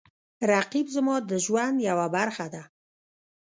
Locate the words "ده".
2.53-2.63